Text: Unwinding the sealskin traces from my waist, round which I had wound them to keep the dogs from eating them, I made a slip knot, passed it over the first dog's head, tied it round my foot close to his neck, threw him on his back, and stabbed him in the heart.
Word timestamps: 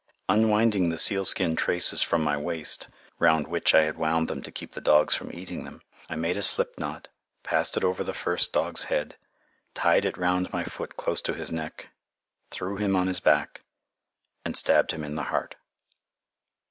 Unwinding 0.27 0.89
the 0.89 0.97
sealskin 0.97 1.55
traces 1.55 2.01
from 2.01 2.23
my 2.23 2.35
waist, 2.35 2.87
round 3.19 3.47
which 3.47 3.75
I 3.75 3.83
had 3.83 3.99
wound 3.99 4.27
them 4.27 4.41
to 4.41 4.51
keep 4.51 4.71
the 4.71 4.81
dogs 4.81 5.13
from 5.13 5.31
eating 5.31 5.63
them, 5.63 5.83
I 6.09 6.15
made 6.15 6.37
a 6.37 6.41
slip 6.41 6.79
knot, 6.79 7.09
passed 7.43 7.77
it 7.77 7.83
over 7.83 8.03
the 8.03 8.11
first 8.11 8.51
dog's 8.51 8.85
head, 8.85 9.17
tied 9.75 10.05
it 10.05 10.17
round 10.17 10.51
my 10.51 10.63
foot 10.63 10.97
close 10.97 11.21
to 11.21 11.35
his 11.35 11.51
neck, 11.51 11.89
threw 12.49 12.77
him 12.77 12.95
on 12.95 13.05
his 13.05 13.19
back, 13.19 13.61
and 14.43 14.57
stabbed 14.57 14.89
him 14.89 15.03
in 15.03 15.13
the 15.13 15.25
heart. 15.29 15.53